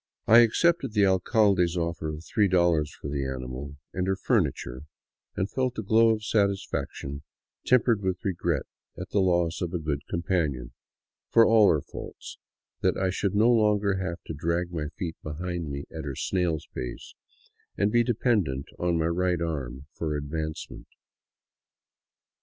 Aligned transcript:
I 0.25 0.39
accepted 0.39 0.93
the 0.93 1.05
alcalde's 1.05 1.77
oflfer 1.77 2.11
of 2.15 2.23
$3 2.23 2.89
for 2.89 3.07
the 3.07 3.23
animal 3.23 3.75
and 3.93 4.07
her" 4.07 4.15
furniture," 4.27 4.81
and 5.35 5.47
felt 5.47 5.77
a 5.77 5.83
glow 5.83 6.09
of 6.09 6.23
satisfaction, 6.25 7.21
tempered 7.67 8.01
with 8.01 8.25
regret 8.25 8.63
at 8.97 9.11
the 9.11 9.19
loss 9.21 9.61
of 9.61 9.75
a 9.75 9.77
good 9.77 10.07
companion, 10.09 10.71
for 11.29 11.45
all 11.45 11.69
her 11.71 11.81
faults, 11.83 12.39
that 12.81 12.97
I 12.97 13.11
should 13.11 13.35
no 13.35 13.51
longer 13.51 13.97
have 13.97 14.23
to 14.25 14.33
drag 14.33 14.71
my 14.71 14.87
feet 14.97 15.17
behind 15.21 15.69
me 15.69 15.83
at 15.95 16.03
her 16.03 16.15
snail's 16.15 16.65
pace, 16.73 17.13
and 17.77 17.91
be 17.91 18.01
de 18.03 18.15
pendent 18.15 18.69
on 18.79 18.97
my 18.97 19.05
right 19.05 19.39
arm 19.39 19.85
for 19.93 20.15
advancement. 20.17 20.87